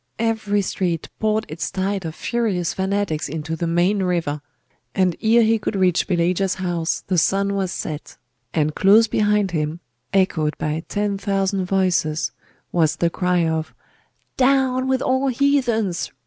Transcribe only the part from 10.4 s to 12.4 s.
by ten thousand voices,